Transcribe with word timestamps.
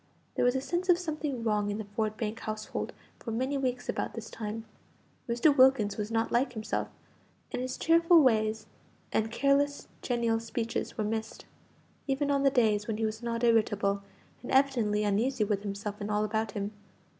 There 0.33 0.43
was 0.43 0.55
a 0.55 0.61
sense 0.61 0.89
of 0.89 0.97
something 0.97 1.43
wrong 1.43 1.69
in 1.69 1.77
the 1.77 1.85
Ford 1.85 2.17
Bank 2.17 2.39
household 2.39 2.91
for 3.19 3.29
many 3.29 3.55
weeks 3.55 3.87
about 3.87 4.15
this 4.15 4.31
time. 4.31 4.65
Mr. 5.29 5.55
Wilkins 5.55 5.95
was 5.95 6.09
not 6.09 6.31
like 6.31 6.53
himself, 6.53 6.87
and 7.51 7.61
his 7.61 7.77
cheerful 7.77 8.23
ways 8.23 8.65
and 9.13 9.31
careless 9.31 9.89
genial 10.01 10.39
speeches 10.39 10.97
were 10.97 11.03
missed, 11.03 11.45
even 12.07 12.31
on 12.31 12.41
the 12.41 12.49
days 12.49 12.87
when 12.87 12.97
he 12.97 13.05
was 13.05 13.21
not 13.21 13.43
irritable, 13.43 14.01
and 14.41 14.51
evidently 14.51 15.03
uneasy 15.03 15.43
with 15.43 15.61
himself 15.61 16.01
and 16.01 16.09
all 16.09 16.25
about 16.25 16.53
him. 16.53 16.71